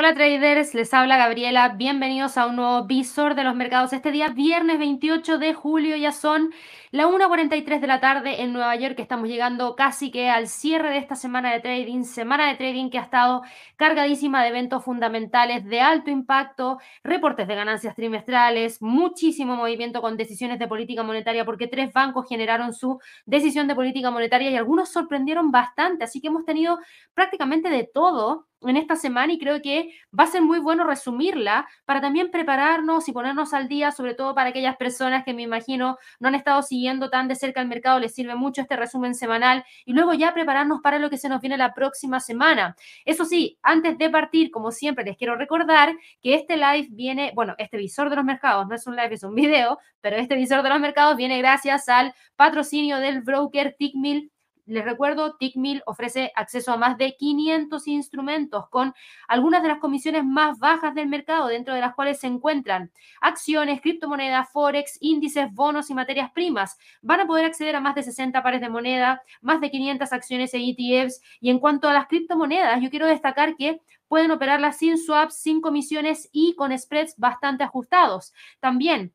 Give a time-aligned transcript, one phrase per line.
[0.00, 1.74] Hola traders, les habla Gabriela.
[1.76, 3.92] Bienvenidos a un nuevo visor de los mercados.
[3.92, 6.54] Este día, viernes 28 de julio, ya son
[6.90, 8.98] la 1.43 de la tarde en Nueva York.
[8.98, 12.96] Estamos llegando casi que al cierre de esta semana de trading, semana de trading que
[12.96, 13.42] ha estado
[13.76, 20.58] cargadísima de eventos fundamentales de alto impacto, reportes de ganancias trimestrales, muchísimo movimiento con decisiones
[20.58, 25.50] de política monetaria, porque tres bancos generaron su decisión de política monetaria y algunos sorprendieron
[25.50, 26.04] bastante.
[26.04, 26.78] Así que hemos tenido
[27.12, 31.68] prácticamente de todo en esta semana y creo que va a ser muy bueno resumirla
[31.84, 35.98] para también prepararnos y ponernos al día, sobre todo para aquellas personas que me imagino
[36.18, 39.64] no han estado siguiendo tan de cerca el mercado, les sirve mucho este resumen semanal
[39.84, 42.76] y luego ya prepararnos para lo que se nos viene la próxima semana.
[43.04, 47.54] Eso sí, antes de partir, como siempre, les quiero recordar que este live viene, bueno,
[47.58, 50.62] este visor de los mercados, no es un live, es un video, pero este visor
[50.62, 54.30] de los mercados viene gracias al patrocinio del broker Tickmill
[54.70, 58.94] les recuerdo, TickMill ofrece acceso a más de 500 instrumentos con
[59.26, 63.80] algunas de las comisiones más bajas del mercado, dentro de las cuales se encuentran acciones,
[63.80, 66.78] criptomonedas, forex, índices, bonos y materias primas.
[67.02, 70.54] Van a poder acceder a más de 60 pares de moneda, más de 500 acciones
[70.54, 71.20] e ETFs.
[71.40, 75.60] Y en cuanto a las criptomonedas, yo quiero destacar que pueden operarlas sin swaps, sin
[75.60, 78.32] comisiones y con spreads bastante ajustados.
[78.60, 79.12] También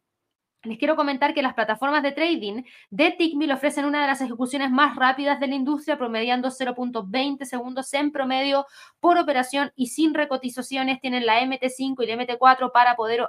[0.65, 4.71] les quiero comentar que las plataformas de trading de Tickmill ofrecen una de las ejecuciones
[4.71, 8.65] más rápidas de la industria, promediando 0.20 segundos en promedio
[8.99, 10.99] por operación y sin recotizaciones.
[11.01, 13.27] Tienen la MT5 y la MT4 para poder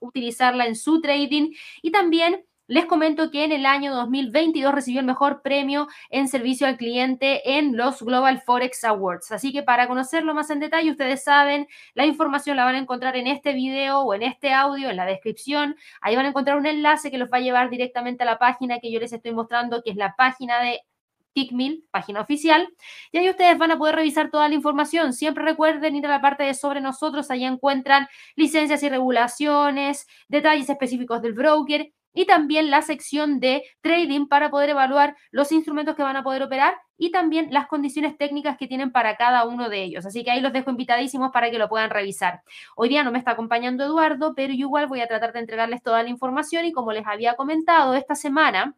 [0.00, 5.06] utilizarla en su trading y también les comento que en el año 2022 recibió el
[5.06, 9.32] mejor premio en servicio al cliente en los Global Forex Awards.
[9.32, 13.16] Así que para conocerlo más en detalle, ustedes saben, la información la van a encontrar
[13.16, 15.74] en este video o en este audio, en la descripción.
[16.00, 18.78] Ahí van a encontrar un enlace que los va a llevar directamente a la página
[18.78, 20.78] que yo les estoy mostrando, que es la página de
[21.32, 22.68] TICMIL, página oficial,
[23.10, 25.12] y ahí ustedes van a poder revisar toda la información.
[25.12, 28.06] Siempre recuerden ir a la parte de sobre nosotros, ahí encuentran
[28.36, 34.70] licencias y regulaciones, detalles específicos del broker y también la sección de trading para poder
[34.70, 38.92] evaluar los instrumentos que van a poder operar y también las condiciones técnicas que tienen
[38.92, 40.04] para cada uno de ellos.
[40.04, 42.42] Así que ahí los dejo invitadísimos para que lo puedan revisar.
[42.76, 45.82] Hoy día no me está acompañando Eduardo, pero yo igual voy a tratar de entregarles
[45.82, 48.76] toda la información y como les había comentado, esta semana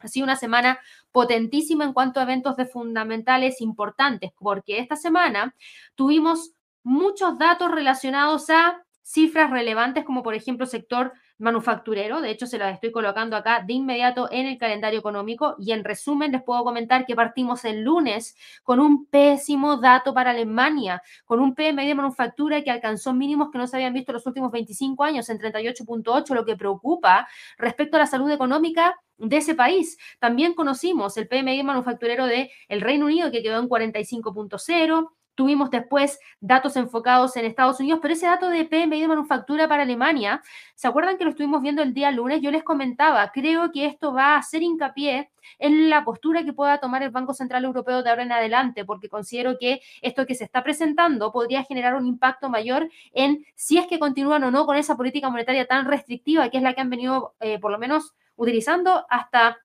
[0.00, 0.78] ha sido una semana
[1.12, 5.54] potentísima en cuanto a eventos de fundamentales importantes, porque esta semana
[5.94, 6.52] tuvimos
[6.82, 12.20] muchos datos relacionados a cifras relevantes como por ejemplo sector manufacturero.
[12.20, 15.56] De hecho, se las estoy colocando acá de inmediato en el calendario económico.
[15.58, 20.30] Y en resumen, les puedo comentar que partimos el lunes con un pésimo dato para
[20.30, 24.26] Alemania, con un PMI de manufactura que alcanzó mínimos que no se habían visto los
[24.26, 27.26] últimos 25 años, en 38.8, lo que preocupa
[27.58, 29.98] respecto a la salud económica de ese país.
[30.18, 36.18] También conocimos el PMI manufacturero de el Reino Unido que quedó en 45.0, Tuvimos después
[36.40, 40.42] datos enfocados en Estados Unidos, pero ese dato de PMI de manufactura para Alemania,
[40.74, 42.40] ¿se acuerdan que lo estuvimos viendo el día lunes?
[42.40, 46.78] Yo les comentaba, creo que esto va a hacer hincapié en la postura que pueda
[46.78, 50.44] tomar el Banco Central Europeo de ahora en adelante, porque considero que esto que se
[50.44, 54.76] está presentando podría generar un impacto mayor en si es que continúan o no con
[54.76, 58.14] esa política monetaria tan restrictiva, que es la que han venido eh, por lo menos
[58.36, 59.58] utilizando hasta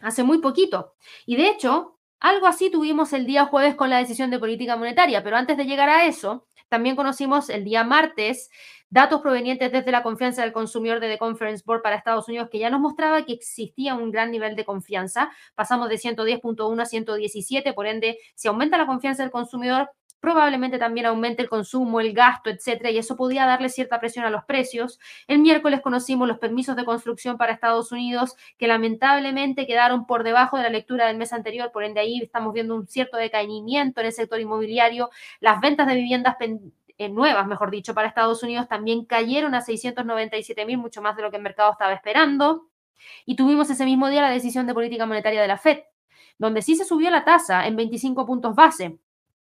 [0.00, 0.94] hace muy poquito.
[1.26, 5.24] Y de hecho, algo así tuvimos el día jueves con la decisión de política monetaria,
[5.24, 8.48] pero antes de llegar a eso, también conocimos el día martes
[8.90, 12.60] datos provenientes desde la confianza del consumidor de The Conference Board para Estados Unidos que
[12.60, 15.32] ya nos mostraba que existía un gran nivel de confianza.
[15.54, 19.90] Pasamos de 110.1 a 117, por ende, si aumenta la confianza del consumidor,
[20.22, 24.30] probablemente también aumente el consumo, el gasto, etcétera, y eso podía darle cierta presión a
[24.30, 25.00] los precios.
[25.26, 30.56] El miércoles conocimos los permisos de construcción para Estados Unidos que lamentablemente quedaron por debajo
[30.56, 34.06] de la lectura del mes anterior, por ende ahí estamos viendo un cierto decaimiento en
[34.06, 35.10] el sector inmobiliario.
[35.40, 36.36] Las ventas de viviendas
[36.98, 41.22] eh, nuevas, mejor dicho, para Estados Unidos también cayeron a 697 mil, mucho más de
[41.22, 42.68] lo que el mercado estaba esperando.
[43.26, 45.80] Y tuvimos ese mismo día la decisión de política monetaria de la Fed,
[46.38, 49.00] donde sí se subió la tasa en 25 puntos base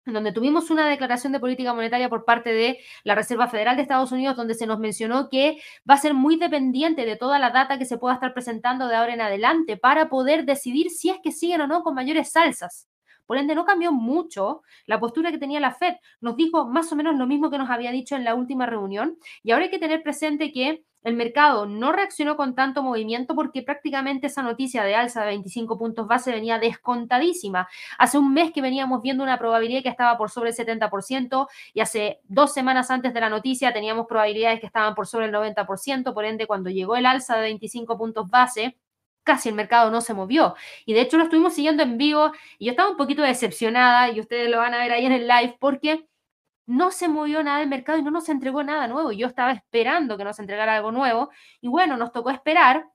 [0.06, 3.82] en donde tuvimos una declaración de política monetaria por parte de la Reserva Federal de
[3.82, 5.58] Estados Unidos, donde se nos mencionó que
[5.88, 8.96] va a ser muy dependiente de toda la data que se pueda estar presentando de
[8.96, 12.88] ahora en adelante para poder decidir si es que siguen o no con mayores salsas.
[13.26, 15.94] Por ende, no cambió mucho la postura que tenía la Fed.
[16.20, 19.16] Nos dijo más o menos lo mismo que nos había dicho en la última reunión.
[19.42, 23.62] Y ahora hay que tener presente que el mercado no reaccionó con tanto movimiento porque
[23.62, 27.68] prácticamente esa noticia de alza de 25 puntos base venía descontadísima.
[27.98, 31.80] Hace un mes que veníamos viendo una probabilidad que estaba por sobre el 70% y
[31.80, 36.14] hace dos semanas antes de la noticia teníamos probabilidades que estaban por sobre el 90%.
[36.14, 38.76] Por ende, cuando llegó el alza de 25 puntos base,
[39.24, 40.54] casi el mercado no se movió.
[40.86, 44.20] Y de hecho lo estuvimos siguiendo en vivo y yo estaba un poquito decepcionada y
[44.20, 46.06] ustedes lo van a ver ahí en el live porque
[46.66, 49.12] no se movió nada del mercado y no nos entregó nada nuevo.
[49.12, 51.30] Yo estaba esperando que nos entregara algo nuevo
[51.60, 52.86] y bueno, nos tocó esperar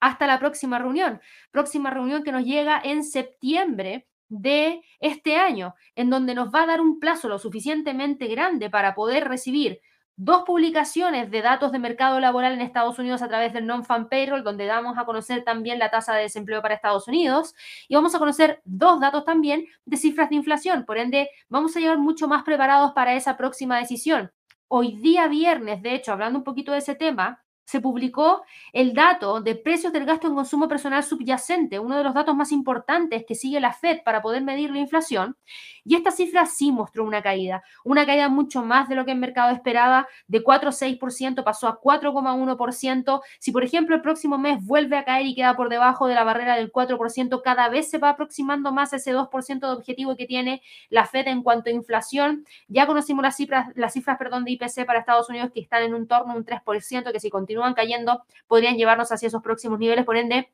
[0.00, 1.20] hasta la próxima reunión.
[1.50, 6.66] Próxima reunión que nos llega en septiembre de este año, en donde nos va a
[6.66, 9.80] dar un plazo lo suficientemente grande para poder recibir
[10.22, 14.44] dos publicaciones de datos de mercado laboral en Estados Unidos a través del non-fan payroll,
[14.44, 17.54] donde damos a conocer también la tasa de desempleo para Estados Unidos
[17.88, 20.84] y vamos a conocer dos datos también de cifras de inflación.
[20.84, 24.30] Por ende, vamos a llegar mucho más preparados para esa próxima decisión.
[24.68, 29.40] Hoy día viernes, de hecho, hablando un poquito de ese tema, se publicó el dato
[29.40, 33.36] de precios del gasto en consumo personal subyacente, uno de los datos más importantes que
[33.36, 35.36] sigue la Fed para poder medir la inflación.
[35.84, 39.18] Y esta cifra sí mostró una caída, una caída mucho más de lo que el
[39.18, 43.22] mercado esperaba, de 4,6% pasó a 4,1%.
[43.38, 46.24] Si, por ejemplo, el próximo mes vuelve a caer y queda por debajo de la
[46.24, 50.26] barrera del 4%, cada vez se va aproximando más a ese 2% de objetivo que
[50.26, 52.44] tiene la Fed en cuanto a inflación.
[52.66, 55.94] Ya conocimos las cifras, las cifras perdón, de IPC para Estados Unidos que están en
[55.94, 59.78] un torno a un 3%, que si continúa van cayendo podrían llevarnos hacia esos próximos
[59.78, 60.04] niveles.
[60.04, 60.50] Por ende,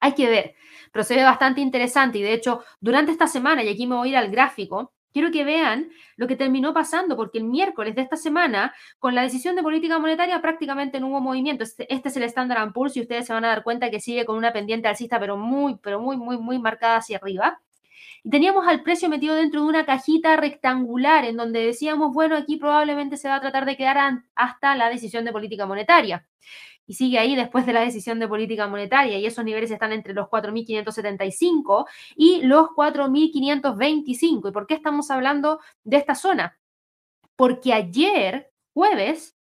[0.00, 0.54] hay que ver,
[0.92, 4.08] pero se ve bastante interesante y de hecho, durante esta semana, y aquí me voy
[4.08, 8.02] a ir al gráfico, quiero que vean lo que terminó pasando, porque el miércoles de
[8.02, 11.64] esta semana, con la decisión de política monetaria, prácticamente no hubo movimiento.
[11.64, 14.24] Este, este es el Standard Poor's y ustedes se van a dar cuenta que sigue
[14.24, 17.60] con una pendiente alcista, pero muy, pero muy, muy, muy marcada hacia arriba.
[18.22, 22.56] Y teníamos al precio metido dentro de una cajita rectangular en donde decíamos, bueno, aquí
[22.56, 26.26] probablemente se va a tratar de quedar hasta la decisión de política monetaria.
[26.86, 30.14] Y sigue ahí después de la decisión de política monetaria y esos niveles están entre
[30.14, 31.86] los 4.575
[32.16, 34.48] y los 4.525.
[34.48, 36.58] ¿Y por qué estamos hablando de esta zona?
[37.36, 39.37] Porque ayer, jueves,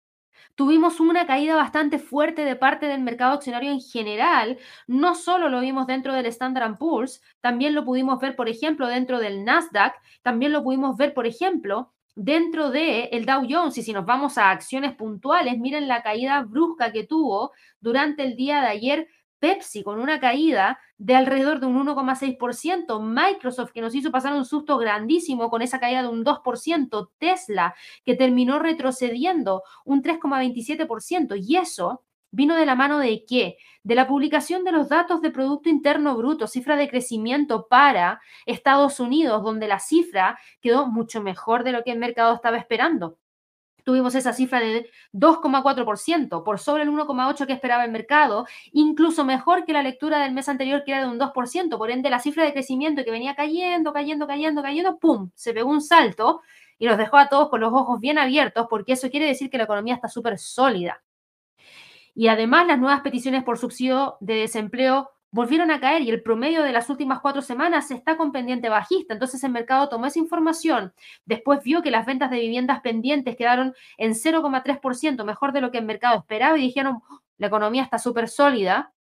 [0.55, 4.57] tuvimos una caída bastante fuerte de parte del mercado accionario en general.
[4.87, 9.19] No solo lo vimos dentro del Standard Poor's, también lo pudimos ver, por ejemplo, dentro
[9.19, 13.91] del Nasdaq, también lo pudimos ver, por ejemplo, dentro de el Dow Jones y si
[13.93, 18.67] nos vamos a acciones puntuales, miren la caída brusca que tuvo durante el día de
[18.67, 19.07] ayer
[19.39, 24.45] Pepsi con una caída de alrededor de un 1,6%, Microsoft que nos hizo pasar un
[24.45, 31.57] susto grandísimo con esa caída de un 2%, Tesla que terminó retrocediendo un 3,27% y
[31.57, 33.57] eso vino de la mano de qué?
[33.83, 38.99] De la publicación de los datos de Producto Interno Bruto, cifra de crecimiento para Estados
[38.99, 43.17] Unidos, donde la cifra quedó mucho mejor de lo que el mercado estaba esperando
[43.85, 49.63] tuvimos esa cifra de 2,4%, por sobre el 1,8% que esperaba el mercado, incluso mejor
[49.63, 52.43] que la lectura del mes anterior que era de un 2%, por ende la cifra
[52.43, 56.41] de crecimiento que venía cayendo, cayendo, cayendo, cayendo, ¡pum!, se pegó un salto
[56.77, 59.57] y nos dejó a todos con los ojos bien abiertos porque eso quiere decir que
[59.57, 61.01] la economía está súper sólida.
[62.15, 66.63] Y además las nuevas peticiones por subsidio de desempleo volvieron a caer y el promedio
[66.63, 69.13] de las últimas cuatro semanas está con pendiente bajista.
[69.13, 70.93] Entonces el mercado tomó esa información,
[71.25, 75.77] después vio que las ventas de viviendas pendientes quedaron en 0,3%, mejor de lo que
[75.77, 78.93] el mercado esperaba y dijeron, oh, la economía está súper sólida.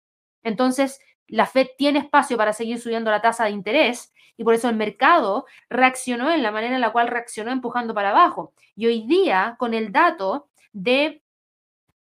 [0.41, 4.67] Entonces la Fed tiene espacio para seguir subiendo la tasa de interés y por eso
[4.69, 8.53] el mercado reaccionó en la manera en la cual reaccionó empujando para abajo.
[8.75, 11.21] Y hoy día, con el dato de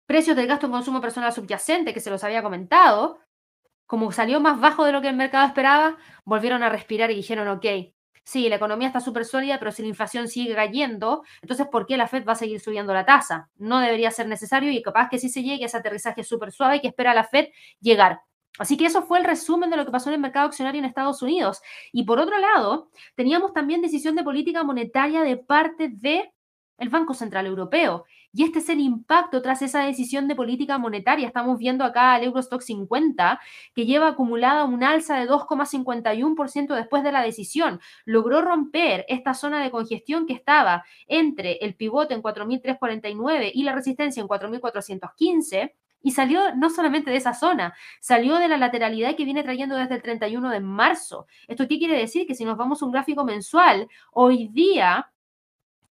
[0.06, 3.18] precios del gasto en consumo personal subyacente que se los había comentado,
[3.86, 7.48] como salió más bajo de lo que el mercado esperaba, volvieron a respirar y dijeron,
[7.48, 7.66] ok,
[8.24, 11.96] sí, la economía está súper sólida, pero si la inflación sigue cayendo, entonces ¿por qué
[11.96, 13.50] la Fed va a seguir subiendo la tasa?
[13.56, 16.80] No debería ser necesario y capaz que sí se llegue a ese aterrizaje súper suave
[16.80, 17.48] que espera la Fed
[17.80, 18.20] llegar.
[18.58, 20.84] Así que eso fue el resumen de lo que pasó en el mercado accionario en
[20.84, 21.60] Estados Unidos.
[21.92, 26.32] Y por otro lado, teníamos también decisión de política monetaria de parte de
[26.78, 28.04] Banco Central Europeo.
[28.34, 31.28] Y este es el impacto tras esa decisión de política monetaria.
[31.28, 33.40] Estamos viendo acá al Eurostock 50,
[33.74, 37.80] que lleva acumulada un alza de 2,51% después de la decisión.
[38.04, 43.72] Logró romper esta zona de congestión que estaba entre el pivote en 4.349 y la
[43.72, 45.72] resistencia en 4.415
[46.02, 49.94] y salió no solamente de esa zona, salió de la lateralidad que viene trayendo desde
[49.94, 51.26] el 31 de marzo.
[51.48, 52.26] ¿Esto qué quiere decir?
[52.26, 55.10] Que si nos vamos a un gráfico mensual, hoy día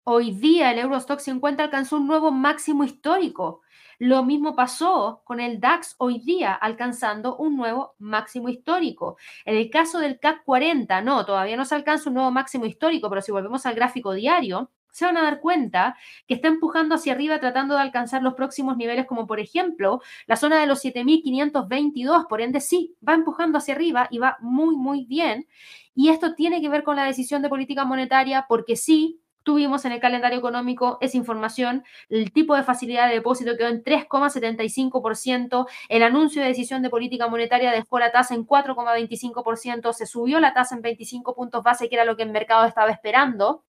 [0.05, 3.61] Hoy día el Eurostock 50 alcanzó un nuevo máximo histórico.
[3.99, 9.15] Lo mismo pasó con el DAX hoy día, alcanzando un nuevo máximo histórico.
[9.45, 13.09] En el caso del CAC 40, no, todavía no se alcanza un nuevo máximo histórico,
[13.09, 15.95] pero si volvemos al gráfico diario, se van a dar cuenta
[16.27, 20.35] que está empujando hacia arriba tratando de alcanzar los próximos niveles, como por ejemplo la
[20.35, 22.25] zona de los 7522.
[22.25, 25.47] Por ende, sí, va empujando hacia arriba y va muy, muy bien.
[25.95, 29.91] Y esto tiene que ver con la decisión de política monetaria, porque sí, tuvimos en
[29.91, 36.03] el calendario económico esa información, el tipo de facilidad de depósito quedó en 3,75%, el
[36.03, 40.75] anuncio de decisión de política monetaria dejó la tasa en 4,25%, se subió la tasa
[40.75, 43.63] en 25 puntos base, que era lo que el mercado estaba esperando,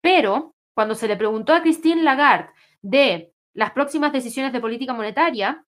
[0.00, 2.50] pero cuando se le preguntó a Christine Lagarde
[2.82, 5.64] de las próximas decisiones de política monetaria,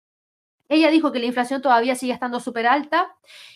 [0.70, 3.14] ella dijo que la inflación todavía sigue estando súper alta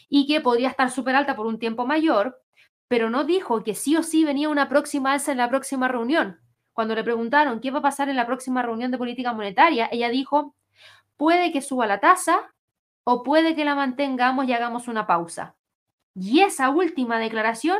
[0.09, 2.41] y que podría estar súper alta por un tiempo mayor,
[2.87, 6.39] pero no dijo que sí o sí venía una próxima alza en la próxima reunión.
[6.73, 10.09] Cuando le preguntaron qué va a pasar en la próxima reunión de política monetaria, ella
[10.09, 10.55] dijo,
[11.17, 12.53] puede que suba la tasa
[13.03, 15.55] o puede que la mantengamos y hagamos una pausa.
[16.15, 17.79] Y esa última declaración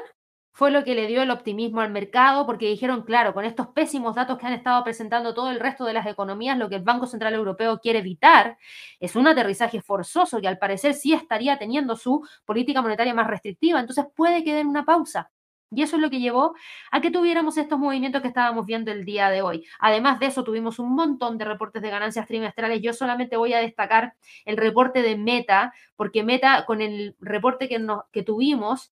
[0.56, 4.16] fue lo que le dio el optimismo al mercado, porque dijeron, claro, con estos pésimos
[4.16, 7.08] datos que han estado presentando todo el resto de las economías, lo que el Banco
[7.08, 8.58] Central Europeo quiere evitar
[9.02, 13.82] es un aterrizaje forzoso que al parecer sí estaría teniendo su política monetaria más restrictiva,
[13.82, 15.30] entonces puede que den una pausa.
[15.72, 16.56] Y eso es lo que llevó
[16.90, 19.66] a que tuviéramos estos movimientos que estábamos viendo el día de hoy.
[19.80, 22.82] Además de eso, tuvimos un montón de reportes de ganancias trimestrales.
[22.82, 24.14] Yo solamente voy a destacar
[24.46, 28.94] el reporte de Meta, porque Meta, con el reporte que, que tuvimos,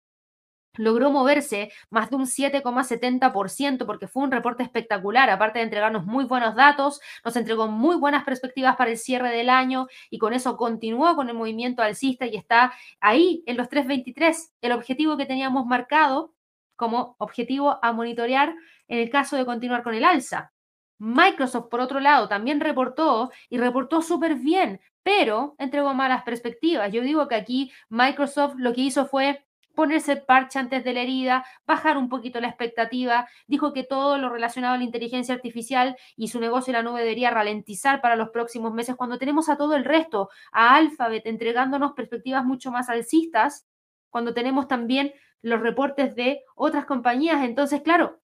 [0.74, 6.24] logró moverse más de un 7,70% porque fue un reporte espectacular, aparte de entregarnos muy
[6.24, 10.56] buenos datos, nos entregó muy buenas perspectivas para el cierre del año y con eso
[10.56, 15.66] continuó con el movimiento alcista y está ahí en los 323, el objetivo que teníamos
[15.66, 16.34] marcado
[16.76, 18.54] como objetivo a monitorear
[18.88, 20.52] en el caso de continuar con el alza.
[20.98, 26.92] Microsoft, por otro lado, también reportó y reportó súper bien, pero entregó malas perspectivas.
[26.92, 31.44] Yo digo que aquí Microsoft lo que hizo fue ponerse parche antes de la herida,
[31.66, 36.28] bajar un poquito la expectativa, dijo que todo lo relacionado a la inteligencia artificial y
[36.28, 39.74] su negocio en la nube debería ralentizar para los próximos meses, cuando tenemos a todo
[39.76, 43.66] el resto, a Alphabet entregándonos perspectivas mucho más alcistas,
[44.10, 45.12] cuando tenemos también
[45.42, 47.42] los reportes de otras compañías.
[47.44, 48.20] Entonces, claro,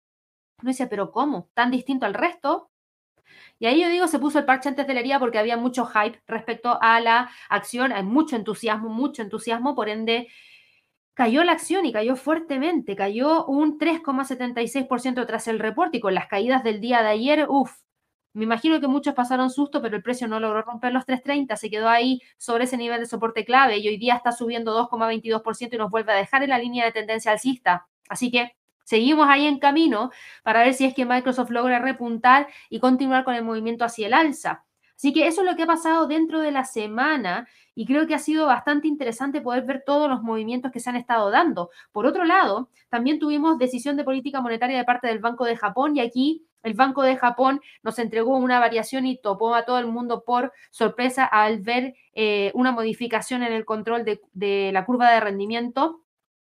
[0.62, 1.48] no dice, pero ¿cómo?
[1.54, 2.70] ¿Tan distinto al resto?
[3.58, 5.86] Y ahí yo digo, se puso el parche antes de la herida porque había mucho
[5.86, 10.28] hype respecto a la acción, hay mucho entusiasmo, mucho entusiasmo, por ende,
[11.16, 16.26] cayó la acción y cayó fuertemente, cayó un 3,76% tras el reporte y con las
[16.26, 17.72] caídas del día de ayer, uff,
[18.34, 21.70] me imagino que muchos pasaron susto, pero el precio no logró romper los 3.30, se
[21.70, 25.78] quedó ahí sobre ese nivel de soporte clave y hoy día está subiendo 2,22% y
[25.78, 27.86] nos vuelve a dejar en la línea de tendencia alcista.
[28.10, 28.54] Así que
[28.84, 30.10] seguimos ahí en camino
[30.42, 34.12] para ver si es que Microsoft logra repuntar y continuar con el movimiento hacia el
[34.12, 34.65] alza.
[34.96, 38.14] Así que eso es lo que ha pasado dentro de la semana y creo que
[38.14, 41.70] ha sido bastante interesante poder ver todos los movimientos que se han estado dando.
[41.92, 45.96] Por otro lado, también tuvimos decisión de política monetaria de parte del Banco de Japón
[45.96, 49.86] y aquí el Banco de Japón nos entregó una variación y topó a todo el
[49.86, 55.12] mundo por sorpresa al ver eh, una modificación en el control de, de la curva
[55.12, 56.05] de rendimiento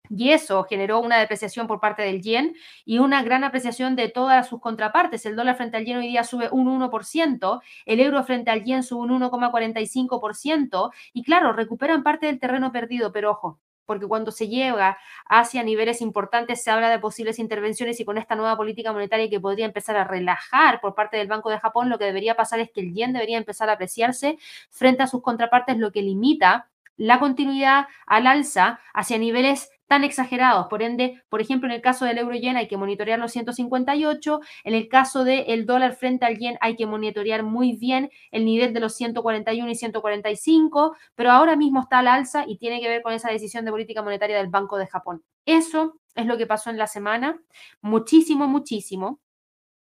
[0.10, 4.48] y eso generó una depreciación por parte del yen y una gran apreciación de todas
[4.48, 5.26] sus contrapartes.
[5.26, 8.84] El dólar frente al yen hoy día sube un 1%, el euro frente al yen
[8.84, 14.48] sube un 1,45% y claro, recuperan parte del terreno perdido, pero ojo, porque cuando se
[14.48, 19.30] llega hacia niveles importantes se habla de posibles intervenciones y con esta nueva política monetaria
[19.30, 22.60] que podría empezar a relajar por parte del Banco de Japón, lo que debería pasar
[22.60, 24.38] es que el yen debería empezar a apreciarse
[24.70, 30.68] frente a sus contrapartes, lo que limita la continuidad al alza hacia niveles tan exagerados.
[30.68, 34.40] Por ende, por ejemplo, en el caso del euro yen hay que monitorear los 158,
[34.64, 38.72] en el caso del dólar frente al yen hay que monitorear muy bien el nivel
[38.72, 43.02] de los 141 y 145, pero ahora mismo está al alza y tiene que ver
[43.02, 45.24] con esa decisión de política monetaria del Banco de Japón.
[45.44, 47.42] Eso es lo que pasó en la semana,
[47.82, 49.20] muchísimo, muchísimo.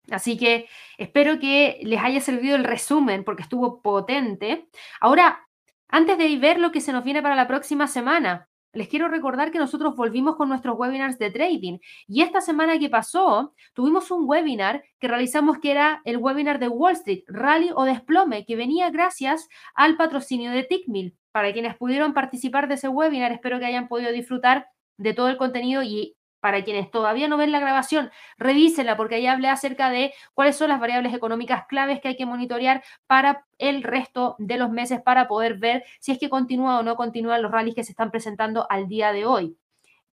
[0.08, 4.68] Así que espero que les haya servido el resumen porque estuvo potente.
[5.00, 5.48] Ahora,
[5.88, 9.50] antes de ver lo que se nos viene para la próxima semana, les quiero recordar
[9.50, 14.28] que nosotros volvimos con nuestros webinars de trading y esta semana que pasó tuvimos un
[14.28, 18.90] webinar que realizamos que era el webinar de Wall Street, Rally o Desplome, que venía
[18.90, 21.16] gracias al patrocinio de Tickmill.
[21.32, 24.66] Para quienes pudieron participar de ese webinar, espero que hayan podido disfrutar
[24.98, 29.26] de todo el contenido y para quienes todavía no ven la grabación, revísenla porque ahí
[29.26, 33.82] hablé acerca de cuáles son las variables económicas claves que hay que monitorear para el
[33.82, 37.52] resto de los meses para poder ver si es que continúa o no continúan los
[37.52, 39.56] rallies que se están presentando al día de hoy.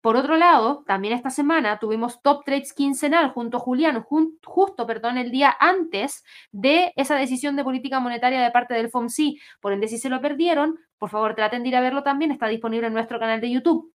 [0.03, 5.18] Por otro lado, también esta semana tuvimos Top Trades quincenal junto a Julián, justo, perdón,
[5.18, 9.39] el día antes de esa decisión de política monetaria de parte del FOMC.
[9.62, 12.48] Por ende, si se lo perdieron, por favor traten de ir a verlo también, está
[12.48, 13.93] disponible en nuestro canal de YouTube.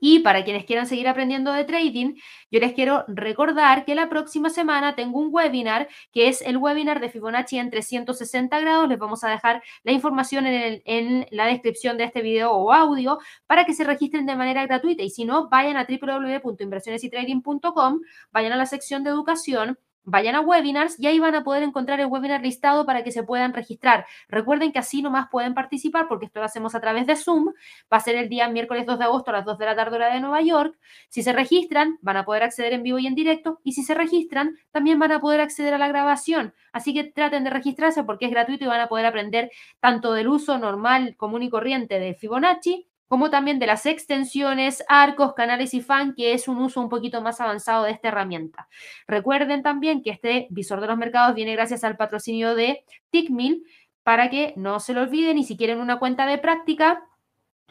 [0.00, 2.14] Y para quienes quieran seguir aprendiendo de trading,
[2.50, 7.00] yo les quiero recordar que la próxima semana tengo un webinar que es el webinar
[7.00, 8.88] de Fibonacci en 360 grados.
[8.88, 13.64] Les vamos a dejar la información en, la descripción de este video o audio para
[13.64, 15.02] que se registren de manera gratuita.
[15.02, 19.78] Y si no, vayan a www.inversionesytrading.com, vayan a la sección de educación
[20.10, 23.22] vayan a webinars y ahí van a poder encontrar el webinar listado para que se
[23.22, 24.06] puedan registrar.
[24.28, 27.52] Recuerden que así nomás pueden participar porque esto lo hacemos a través de Zoom.
[27.92, 29.96] Va a ser el día miércoles 2 de agosto a las 2 de la tarde
[29.96, 30.78] hora de Nueva York.
[31.08, 33.60] Si se registran, van a poder acceder en vivo y en directo.
[33.62, 36.54] Y si se registran, también van a poder acceder a la grabación.
[36.72, 39.50] Así que traten de registrarse porque es gratuito y van a poder aprender
[39.80, 45.34] tanto del uso normal, común y corriente de Fibonacci como también de las extensiones, arcos,
[45.34, 48.68] canales y fan, que es un uso un poquito más avanzado de esta herramienta.
[49.06, 53.64] Recuerden también que este visor de los mercados viene gracias al patrocinio de Tickmill,
[54.02, 57.04] para que no se lo olviden y si quieren una cuenta de práctica,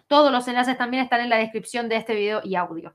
[0.07, 2.93] todos los enlaces también están en la descripción de este video y audio.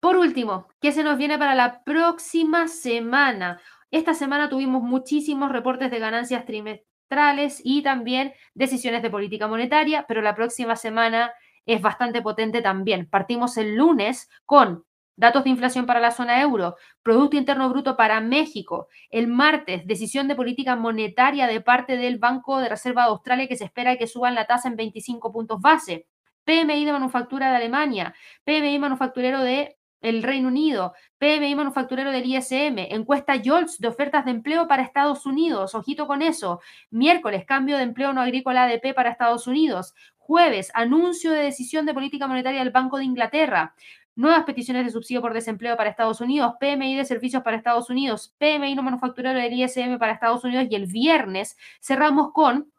[0.00, 3.60] Por último, ¿qué se nos viene para la próxima semana?
[3.90, 10.20] Esta semana tuvimos muchísimos reportes de ganancias trimestrales y también decisiones de política monetaria, pero
[10.20, 11.32] la próxima semana
[11.66, 13.08] es bastante potente también.
[13.08, 14.84] Partimos el lunes con
[15.16, 18.88] datos de inflación para la zona euro, Producto Interno Bruto para México.
[19.10, 23.56] El martes, decisión de política monetaria de parte del Banco de Reserva de Australia que
[23.56, 26.06] se espera que suban la tasa en 25 puntos base.
[26.44, 32.78] PMI de manufactura de Alemania, PMI manufacturero de el Reino Unido, PMI manufacturero del ISM,
[32.90, 37.82] encuesta JOLTS de ofertas de empleo para Estados Unidos, ojito con eso, miércoles, cambio de
[37.82, 39.94] empleo no agrícola ADP para Estados Unidos,
[40.26, 43.74] jueves, anuncio de decisión de política monetaria del Banco de Inglaterra,
[44.16, 48.34] nuevas peticiones de subsidio por desempleo para Estados Unidos, PMI de servicios para Estados Unidos,
[48.38, 52.72] PMI no manufacturero del ISM para Estados Unidos y el viernes cerramos con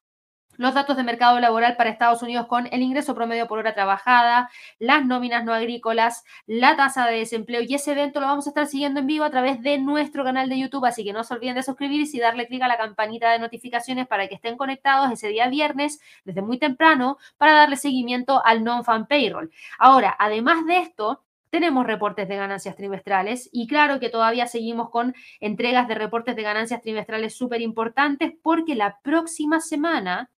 [0.58, 4.50] los datos de mercado laboral para Estados Unidos con el ingreso promedio por hora trabajada,
[4.80, 8.68] las nóminas no agrícolas, la tasa de desempleo y ese evento lo vamos a estar
[8.68, 11.56] siguiendo en vivo a través de nuestro canal de YouTube, así que no se olviden
[11.56, 15.30] de suscribirse y darle clic a la campanita de notificaciones para que estén conectados ese
[15.30, 19.52] día viernes desde muy temprano para darle seguimiento al non-fan payroll.
[19.80, 25.16] Ahora, además de esto, tenemos reportes de ganancias trimestrales y claro que todavía seguimos con
[25.40, 30.30] entregas de reportes de ganancias trimestrales súper importantes porque la próxima semana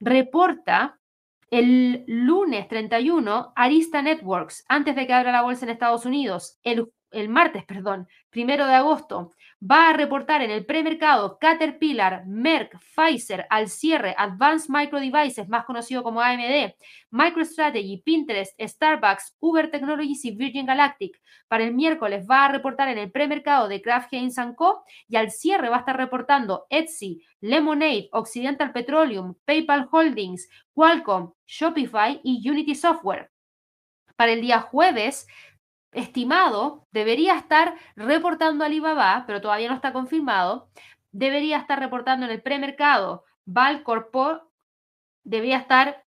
[0.00, 0.98] reporta
[1.50, 6.92] el lunes 31 Arista Networks, antes de que abra la bolsa en Estados Unidos, el,
[7.10, 13.46] el martes, perdón, primero de agosto, va a reportar en el premercado Caterpillar, Merck, Pfizer
[13.48, 16.74] al cierre, Advanced Micro Devices, más conocido como AMD,
[17.10, 21.20] MicroStrategy, Pinterest, Starbucks, Uber Technologies y Virgin Galactic.
[21.48, 24.84] Para el miércoles va a reportar en el premercado de Kraft Heinz Co.
[25.08, 32.20] y al cierre va a estar reportando Etsy, Lemonade, Occidental Petroleum, PayPal Holdings, Qualcomm, Shopify
[32.22, 33.30] y Unity Software.
[34.16, 35.26] Para el día jueves
[35.92, 40.68] estimado debería estar reportando Alibaba, pero todavía no está confirmado,
[41.12, 44.14] debería estar reportando en el premercado Valcorp,
[45.24, 46.04] debería estar,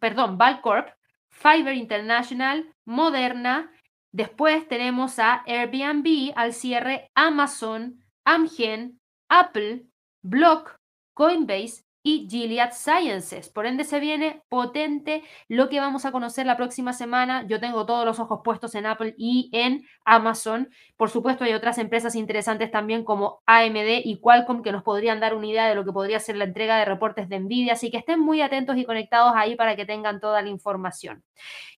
[0.00, 0.88] perdón, Valcorp,
[1.30, 3.72] Fiverr International, Moderna,
[4.12, 9.86] después tenemos a Airbnb al cierre, Amazon, Amgen, Apple,
[10.22, 10.76] Block,
[11.14, 13.48] Coinbase y Gilead Sciences.
[13.48, 17.46] Por ende, se viene potente lo que vamos a conocer la próxima semana.
[17.48, 20.68] Yo tengo todos los ojos puestos en Apple y en Amazon.
[20.98, 25.34] Por supuesto, hay otras empresas interesantes también como AMD y Qualcomm que nos podrían dar
[25.34, 27.72] una idea de lo que podría ser la entrega de reportes de Nvidia.
[27.72, 31.24] Así que estén muy atentos y conectados ahí para que tengan toda la información.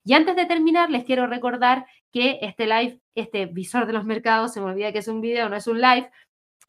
[0.04, 4.52] Y antes de terminar, les quiero recordar que este live, este visor de los mercados,
[4.52, 6.10] se me olvida que es un video, no es un live,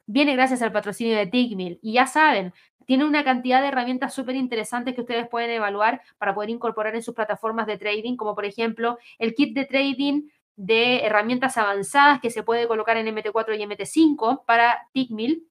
[0.05, 1.79] viene gracias al patrocinio de Tickmill.
[1.81, 2.53] Y ya saben,
[2.87, 7.03] tiene una cantidad de herramientas súper interesantes que ustedes pueden evaluar para poder incorporar en
[7.03, 12.29] sus plataformas de trading, como por ejemplo el kit de trading de herramientas avanzadas que
[12.29, 15.45] se puede colocar en MT4 y MT5 para Tickmill.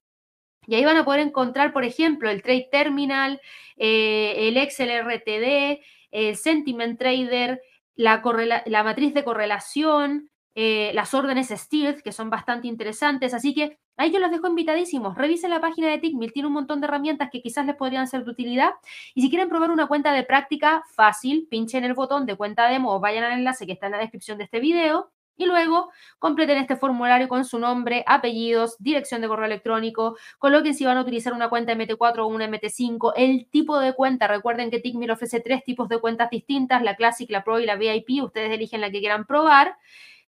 [0.65, 3.39] Y ahí van a poder encontrar, por ejemplo, el Trade Terminal,
[3.77, 7.61] eh, el Excel RTD, el Sentiment Trader,
[7.95, 13.35] la, matriz de correlación, eh, las órdenes Stealth, que son bastante interesantes.
[13.35, 15.15] Así que ahí yo los dejo invitadísimos.
[15.17, 18.23] Revisen la página de Tickmill, tiene un montón de herramientas que quizás les podrían ser
[18.23, 18.71] de utilidad.
[19.13, 22.93] Y si quieren probar una cuenta de práctica fácil, pinchen el botón de cuenta demo
[22.95, 25.11] o vayan al enlace que está en la descripción de este video.
[25.39, 30.83] Y luego completen este formulario con su nombre, apellidos, dirección de correo electrónico, coloquen si
[30.83, 34.27] van a utilizar una cuenta MT4 o una MT5, el tipo de cuenta.
[34.27, 37.75] Recuerden que Tickmill ofrece tres tipos de cuentas distintas, la Classic, la Pro y la
[37.75, 38.23] VIP.
[38.23, 39.77] Ustedes eligen la que quieran probar.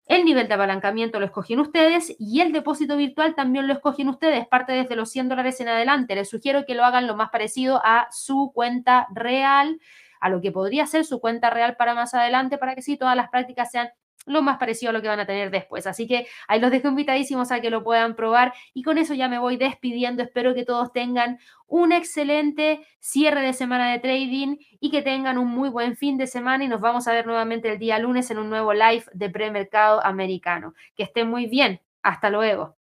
[0.09, 4.47] El nivel de apalancamiento lo escogen ustedes y el depósito virtual también lo escogen ustedes,
[4.47, 6.15] parte desde los 100 dólares en adelante.
[6.15, 9.79] Les sugiero que lo hagan lo más parecido a su cuenta real,
[10.19, 13.15] a lo que podría ser su cuenta real para más adelante, para que sí todas
[13.15, 13.91] las prácticas sean
[14.25, 15.87] lo más parecido a lo que van a tener después.
[15.87, 19.27] Así que ahí los dejo invitadísimos a que lo puedan probar y con eso ya
[19.27, 20.23] me voy despidiendo.
[20.23, 25.47] Espero que todos tengan un excelente cierre de semana de trading y que tengan un
[25.47, 28.39] muy buen fin de semana y nos vamos a ver nuevamente el día lunes en
[28.39, 30.73] un nuevo live de premercado americano.
[30.95, 31.81] Que estén muy bien.
[32.01, 32.78] Hasta luego.